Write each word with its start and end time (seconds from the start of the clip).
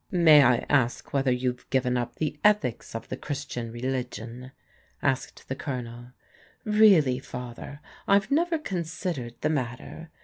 "May 0.29 0.41
I 0.41 0.65
ask 0.67 1.13
whether 1.13 1.31
you've 1.31 1.69
given 1.69 1.95
up 1.95 2.15
the 2.15 2.39
ethics 2.43 2.95
of 2.95 3.09
the 3.09 3.17
Christian 3.17 3.71
religion?" 3.71 4.51
asked 5.03 5.47
the 5.47 5.53
Colonel." 5.55 6.13
Really, 6.65 7.19
Father, 7.19 7.81
I've 8.07 8.31
never 8.31 8.57
considered 8.57 9.35
the 9.41 9.49
matter. 9.51 10.09